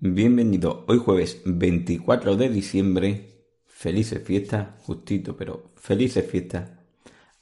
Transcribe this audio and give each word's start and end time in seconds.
Bienvenido 0.00 0.84
hoy 0.86 0.98
jueves 0.98 1.42
24 1.44 2.36
de 2.36 2.48
diciembre, 2.50 3.42
felices 3.66 4.22
fiestas, 4.22 4.80
justito, 4.82 5.36
pero 5.36 5.72
felices 5.74 6.24
fiestas, 6.24 6.70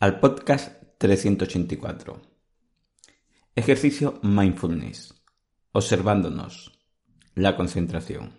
al 0.00 0.21
podcast 0.21 0.72
384. 0.96 2.19
Ejercicio 3.54 4.19
Mindfulness, 4.22 5.22
observándonos, 5.72 6.72
la 7.34 7.58
concentración. 7.58 8.32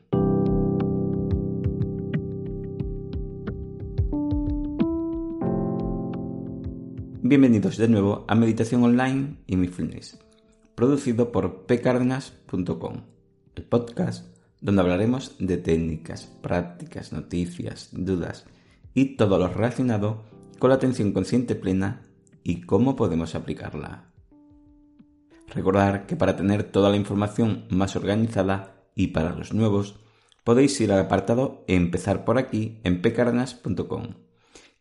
Bienvenidos 7.21 7.77
de 7.77 7.88
nuevo 7.88 8.25
a 8.27 8.34
Meditación 8.34 8.84
Online 8.84 9.38
y 9.45 9.57
Mindfulness, 9.57 10.18
producido 10.73 11.31
por 11.31 11.68
pcardenas.com 11.68 13.16
el 13.57 13.63
podcast 13.63 14.37
donde 14.61 14.81
hablaremos 14.81 15.35
de 15.39 15.57
técnicas, 15.57 16.25
prácticas, 16.41 17.11
noticias, 17.11 17.89
dudas 17.91 18.45
y 18.93 19.17
todo 19.17 19.38
lo 19.38 19.48
relacionado 19.48 20.25
con 20.59 20.70
la 20.70 20.75
atención 20.75 21.11
consciente 21.11 21.55
plena 21.55 22.03
y 22.43 22.62
cómo 22.62 22.95
podemos 22.95 23.35
aplicarla. 23.35 24.12
Recordar 25.48 26.05
que 26.05 26.15
para 26.15 26.35
tener 26.35 26.63
toda 26.63 26.89
la 26.89 26.98
información 26.98 27.65
más 27.70 27.95
organizada 27.95 28.85
y 28.95 29.07
para 29.07 29.31
los 29.31 29.53
nuevos, 29.53 29.95
podéis 30.43 30.79
ir 30.81 30.91
al 30.91 30.99
apartado 30.99 31.63
Empezar 31.67 32.26
por 32.26 32.37
aquí 32.37 32.79
en 32.84 33.01
pecarnas.com, 33.01 34.15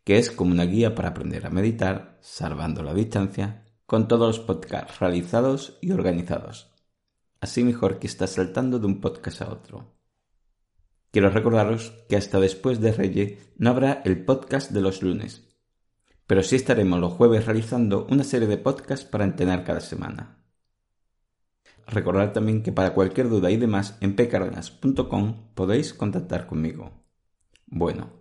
que 0.05 0.19
es 0.19 0.31
como 0.31 0.53
una 0.53 0.65
guía 0.65 0.95
para 0.95 1.11
aprender 1.11 1.47
a 1.47 1.51
meditar, 1.51 2.19
salvando 2.21 2.83
la 2.83 2.95
distancia, 2.95 3.65
con 3.87 4.09
todos 4.09 4.39
los 4.39 4.47
podcasts 4.47 4.99
realizados 4.99 5.79
y 5.81 5.93
organizados 5.93 6.76
así 7.41 7.65
mejor 7.65 7.99
que 7.99 8.07
está 8.07 8.27
saltando 8.27 8.79
de 8.79 8.87
un 8.87 9.01
podcast 9.01 9.43
a 9.43 9.51
otro. 9.51 9.97
Quiero 11.11 11.31
recordaros 11.31 11.93
que 12.09 12.17
hasta 12.17 12.41
después 12.41 12.81
de 12.81 12.93
Reyes 12.93 13.39
no 13.57 13.71
habrá 13.71 14.03
el 14.05 14.25
podcast 14.25 14.71
de 14.71 14.81
los 14.81 15.03
lunes, 15.03 15.49
pero 16.27 16.43
sí 16.43 16.57
estaremos 16.57 17.01
los 17.01 17.13
jueves 17.13 17.47
realizando 17.47 18.07
una 18.11 18.25
serie 18.25 18.49
de 18.49 18.59
podcasts 18.59 19.07
para 19.07 19.25
entrenar 19.25 19.65
cada 19.65 19.81
semana. 19.81 20.45
Recordad 21.87 22.33
también 22.33 22.63
que 22.63 22.73
para 22.73 22.95
cualquier 22.95 23.29
duda 23.29 23.51
y 23.51 23.57
demás 23.57 23.97
en 24.01 24.17
pcardenas.com 24.17 25.55
podéis 25.55 25.95
contactar 25.95 26.47
conmigo. 26.47 27.05
Bueno, 27.67 28.13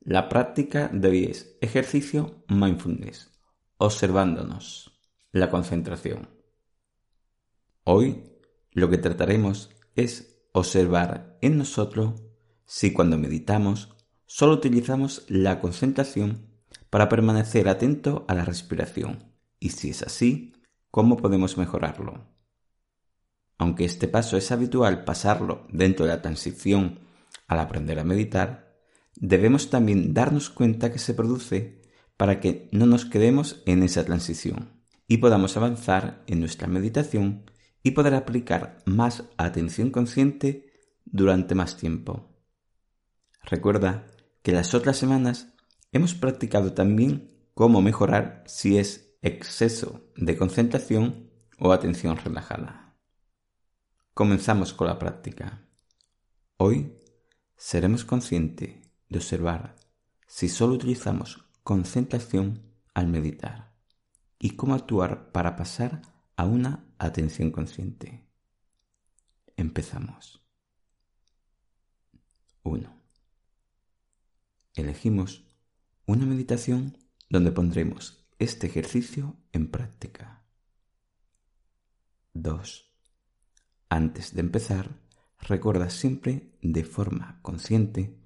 la 0.00 0.28
práctica 0.28 0.88
de 0.92 1.08
hoy 1.08 1.24
es 1.24 1.58
ejercicio 1.60 2.44
mindfulness, 2.48 3.30
observándonos, 3.76 5.00
la 5.32 5.50
concentración. 5.50 6.28
Hoy 7.84 8.37
lo 8.78 8.90
que 8.90 8.98
trataremos 8.98 9.70
es 9.94 10.40
observar 10.52 11.38
en 11.40 11.58
nosotros 11.58 12.22
si 12.64 12.92
cuando 12.92 13.18
meditamos 13.18 13.94
solo 14.26 14.54
utilizamos 14.54 15.24
la 15.28 15.60
concentración 15.60 16.46
para 16.90 17.08
permanecer 17.08 17.68
atento 17.68 18.24
a 18.28 18.34
la 18.34 18.44
respiración 18.44 19.32
y 19.58 19.70
si 19.70 19.90
es 19.90 20.02
así, 20.02 20.54
cómo 20.90 21.16
podemos 21.16 21.58
mejorarlo. 21.58 22.26
Aunque 23.58 23.84
este 23.84 24.06
paso 24.06 24.36
es 24.36 24.52
habitual 24.52 25.04
pasarlo 25.04 25.66
dentro 25.70 26.06
de 26.06 26.12
la 26.12 26.22
transición 26.22 27.00
al 27.48 27.58
aprender 27.58 27.98
a 27.98 28.04
meditar, 28.04 28.78
debemos 29.16 29.70
también 29.70 30.14
darnos 30.14 30.48
cuenta 30.48 30.92
que 30.92 30.98
se 30.98 31.14
produce 31.14 31.82
para 32.16 32.40
que 32.40 32.68
no 32.72 32.86
nos 32.86 33.04
quedemos 33.04 33.62
en 33.66 33.82
esa 33.82 34.04
transición 34.04 34.78
y 35.08 35.16
podamos 35.18 35.56
avanzar 35.56 36.22
en 36.26 36.40
nuestra 36.40 36.68
meditación 36.68 37.50
y 37.88 37.92
poder 37.92 38.14
aplicar 38.14 38.82
más 38.84 39.24
atención 39.38 39.90
consciente 39.90 40.70
durante 41.06 41.54
más 41.54 41.78
tiempo. 41.78 42.28
Recuerda 43.42 44.06
que 44.42 44.52
las 44.52 44.74
otras 44.74 44.98
semanas 44.98 45.54
hemos 45.90 46.14
practicado 46.14 46.74
también 46.74 47.48
cómo 47.54 47.80
mejorar 47.80 48.44
si 48.46 48.76
es 48.76 49.16
exceso 49.22 50.10
de 50.16 50.36
concentración 50.36 51.30
o 51.58 51.72
atención 51.72 52.18
relajada. 52.18 52.94
Comenzamos 54.12 54.74
con 54.74 54.88
la 54.88 54.98
práctica. 54.98 55.66
Hoy 56.58 56.92
seremos 57.56 58.04
conscientes 58.04 58.82
de 59.08 59.16
observar 59.16 59.76
si 60.26 60.50
solo 60.50 60.74
utilizamos 60.74 61.48
concentración 61.62 62.70
al 62.92 63.08
meditar 63.08 63.72
y 64.38 64.50
cómo 64.56 64.74
actuar 64.74 65.32
para 65.32 65.56
pasar 65.56 66.02
a 66.36 66.44
una 66.44 66.87
atención 66.98 67.50
consciente. 67.50 68.28
Empezamos. 69.56 70.44
1. 72.62 73.02
Elegimos 74.74 75.46
una 76.06 76.26
meditación 76.26 76.96
donde 77.28 77.52
pondremos 77.52 78.26
este 78.38 78.66
ejercicio 78.66 79.36
en 79.52 79.70
práctica. 79.70 80.44
2. 82.34 82.92
Antes 83.88 84.34
de 84.34 84.40
empezar, 84.40 85.00
recuerda 85.40 85.90
siempre 85.90 86.56
de 86.62 86.84
forma 86.84 87.40
consciente 87.42 88.16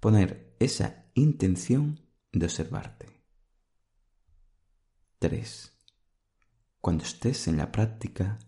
poner 0.00 0.56
esa 0.58 1.06
intención 1.14 2.00
de 2.32 2.46
observarte. 2.46 3.22
3. 5.18 5.72
Cuando 6.82 7.04
estés 7.04 7.46
en 7.46 7.58
la 7.58 7.70
práctica, 7.70 8.40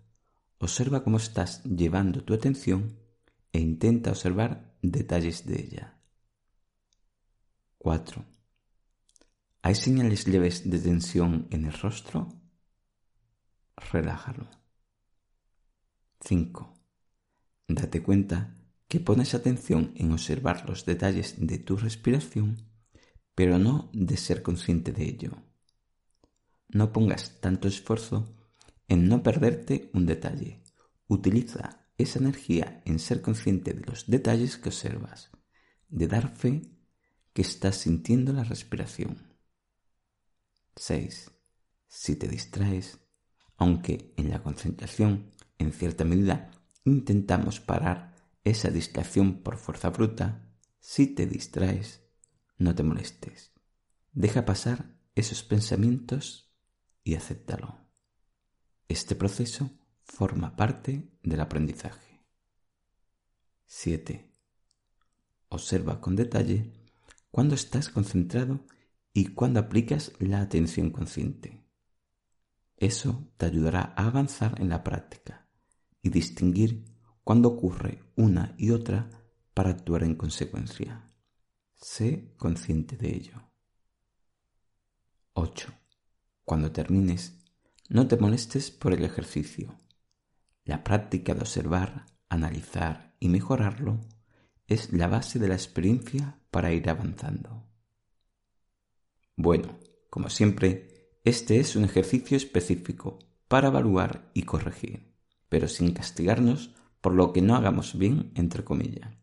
observa 0.59 1.05
cómo 1.05 1.19
estás 1.19 1.63
llevando 1.63 2.25
tu 2.25 2.35
atención 2.35 2.99
e 3.53 3.61
intenta 3.61 4.11
observar 4.11 4.75
detalles 4.83 5.47
de 5.47 5.61
ella. 5.63 6.01
4. 7.79 8.25
¿Hay 9.63 9.77
señales 9.77 10.27
leves 10.27 10.69
de 10.69 10.81
tensión 10.81 11.47
en 11.53 11.67
el 11.67 11.75
rostro? 11.75 12.29
Relájalo. 13.93 14.51
5. 16.23 16.75
Date 17.69 18.03
cuenta 18.03 18.53
que 18.89 18.99
pones 18.99 19.35
atención 19.35 19.93
en 19.95 20.11
observar 20.11 20.69
los 20.69 20.85
detalles 20.85 21.37
de 21.39 21.59
tu 21.59 21.77
respiración, 21.77 22.69
pero 23.37 23.61
no 23.61 23.91
de 23.93 24.17
ser 24.17 24.43
consciente 24.43 24.91
de 24.91 25.05
ello 25.05 25.54
no 26.75 26.93
pongas 26.93 27.41
tanto 27.41 27.69
esfuerzo 27.69 28.37
en 28.89 29.09
no 29.09 29.23
perderte 29.23 29.91
un 29.95 30.07
detalle. 30.07 30.65
Utiliza 31.07 31.87
esa 31.97 32.19
energía 32.19 32.83
en 32.85 32.99
ser 32.99 33.23
consciente 33.23 33.73
de 33.73 33.87
los 33.87 34.07
detalles 34.09 34.59
que 34.59 34.71
observas, 34.71 35.31
de 35.89 36.09
dar 36.09 36.37
fe 36.37 36.63
que 37.33 37.43
estás 37.43 37.77
sintiendo 37.77 38.33
la 38.33 38.43
respiración. 38.43 39.37
6. 40.75 41.31
Si 41.87 42.17
te 42.17 42.27
distraes, 42.27 42.99
aunque 43.57 44.13
en 44.17 44.31
la 44.31 44.43
concentración, 44.43 45.31
en 45.59 45.73
cierta 45.73 46.05
medida, 46.05 46.51
intentamos 46.85 47.61
parar 47.61 48.17
esa 48.43 48.71
distracción 48.71 49.45
por 49.45 49.59
fuerza 49.59 49.91
bruta, 49.91 50.53
si 50.81 51.07
te 51.07 51.27
distraes, 51.27 52.03
no 52.59 52.75
te 52.75 52.83
molestes. 52.83 53.53
Deja 54.13 54.45
pasar 54.45 54.99
esos 55.15 55.45
pensamientos 55.45 56.45
y 57.05 57.15
acéptalo. 57.15 57.79
Este 58.89 59.15
proceso 59.15 59.71
forma 60.03 60.57
parte 60.57 61.09
del 61.23 61.41
aprendizaje. 61.41 62.25
7. 63.67 64.31
Observa 65.49 66.01
con 66.01 66.17
detalle 66.17 66.73
cuando 67.31 67.55
estás 67.55 67.89
concentrado 67.89 68.67
y 69.13 69.27
cuando 69.27 69.61
aplicas 69.61 70.13
la 70.19 70.41
atención 70.41 70.91
consciente. 70.91 71.65
Eso 72.77 73.33
te 73.37 73.47
ayudará 73.47 73.95
a 73.97 74.07
avanzar 74.07 74.61
en 74.61 74.69
la 74.69 74.83
práctica 74.83 75.49
y 76.03 76.11
distinguir 76.11 76.85
cuando 77.23 77.49
ocurre 77.49 78.03
una 78.17 78.55
y 78.59 78.71
otra 78.71 79.11
para 79.55 79.71
actuar 79.71 80.03
en 80.03 80.17
consecuencia. 80.17 81.09
Sé 81.75 82.35
consciente 82.37 82.97
de 82.97 83.15
ello. 83.15 83.51
8. 85.35 85.84
Cuando 86.45 86.73
termines, 86.73 87.39
no 87.89 88.07
te 88.07 88.17
molestes 88.17 88.71
por 88.71 88.93
el 88.93 89.05
ejercicio. 89.05 89.79
La 90.65 90.85
práctica 90.85 91.35
de 91.35 91.41
observar, 91.41 92.07
analizar 92.29 93.17
y 93.19 93.29
mejorarlo 93.29 94.01
es 94.67 94.93
la 94.93 95.09
base 95.09 95.39
de 95.39 95.49
la 95.49 95.55
experiencia 95.55 96.39
para 96.51 96.73
ir 96.73 96.89
avanzando. 96.91 97.67
Bueno, 99.37 99.79
como 100.11 100.29
siempre, 100.29 101.19
este 101.25 101.61
es 101.61 101.77
un 101.77 101.85
ejercicio 101.85 102.37
específico 102.37 103.19
para 103.49 103.69
evaluar 103.69 104.31
y 104.35 104.43
corregir, 104.43 105.15
pero 105.49 105.69
sin 105.69 105.93
castigarnos 105.93 106.75
por 107.01 107.15
lo 107.15 107.33
que 107.33 107.43
no 107.43 107.57
hagamos 107.57 107.99
bien, 107.99 108.33
entre 108.35 108.65
comillas. 108.65 109.15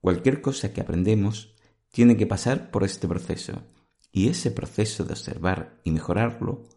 Cualquier 0.00 0.42
cosa 0.42 0.72
que 0.72 0.82
aprendemos 0.82 1.54
tiene 1.90 2.16
que 2.16 2.26
pasar 2.26 2.70
por 2.70 2.84
este 2.84 3.08
proceso 3.08 3.62
y 4.14 4.28
ese 4.28 4.52
proceso 4.52 5.04
de 5.04 5.12
observar 5.12 5.80
y 5.82 5.90
mejorarlo 5.90 6.68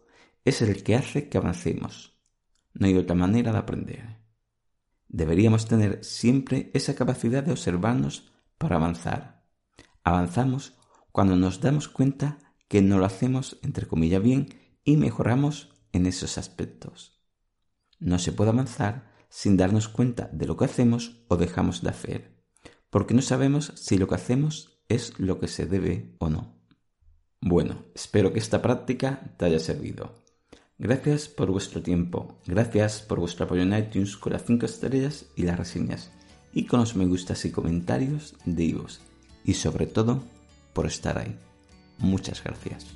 es 0.44 0.60
el 0.60 0.82
que 0.82 0.96
hace 0.96 1.28
que 1.28 1.38
avancemos. 1.38 2.18
No 2.74 2.88
hay 2.88 2.96
otra 2.96 3.14
manera 3.14 3.52
de 3.52 3.58
aprender. 3.58 4.18
Deberíamos 5.06 5.66
tener 5.66 6.02
siempre 6.02 6.68
esa 6.74 6.96
capacidad 6.96 7.44
de 7.44 7.52
observarnos 7.52 8.32
para 8.58 8.74
avanzar. 8.74 9.46
Avanzamos 10.02 10.76
cuando 11.12 11.36
nos 11.36 11.60
damos 11.60 11.88
cuenta 11.88 12.38
que 12.66 12.82
no 12.82 12.98
lo 12.98 13.04
hacemos 13.04 13.60
entre 13.62 13.86
comillas 13.86 14.22
bien 14.22 14.48
y 14.82 14.96
mejoramos 14.96 15.72
en 15.92 16.06
esos 16.06 16.38
aspectos. 16.38 17.22
No 18.00 18.18
se 18.18 18.32
puede 18.32 18.50
avanzar 18.50 19.12
sin 19.28 19.56
darnos 19.56 19.86
cuenta 19.88 20.28
de 20.32 20.48
lo 20.48 20.56
que 20.56 20.64
hacemos 20.64 21.24
o 21.28 21.36
dejamos 21.36 21.82
de 21.82 21.90
hacer, 21.90 22.42
porque 22.90 23.14
no 23.14 23.22
sabemos 23.22 23.72
si 23.76 23.96
lo 23.96 24.08
que 24.08 24.16
hacemos 24.16 24.82
es 24.88 25.20
lo 25.20 25.38
que 25.38 25.46
se 25.46 25.66
debe 25.66 26.16
o 26.18 26.30
no. 26.30 26.57
Bueno, 27.40 27.84
espero 27.94 28.32
que 28.32 28.40
esta 28.40 28.60
práctica 28.60 29.34
te 29.36 29.44
haya 29.44 29.60
servido. 29.60 30.12
Gracias 30.78 31.28
por 31.28 31.50
vuestro 31.50 31.82
tiempo, 31.82 32.38
gracias 32.46 33.00
por 33.00 33.20
vuestro 33.20 33.46
apoyo 33.46 33.62
en 33.62 33.76
iTunes 33.76 34.16
con 34.16 34.32
las 34.32 34.44
5 34.44 34.66
estrellas 34.66 35.26
y 35.36 35.42
las 35.42 35.58
reseñas, 35.58 36.10
y 36.52 36.66
con 36.66 36.80
los 36.80 36.94
me 36.94 37.04
gustas 37.06 37.44
y 37.44 37.50
comentarios 37.50 38.36
de 38.44 38.74
vos, 38.74 39.00
y 39.44 39.54
sobre 39.54 39.86
todo 39.86 40.22
por 40.72 40.86
estar 40.86 41.18
ahí. 41.18 41.36
Muchas 41.98 42.42
gracias. 42.42 42.86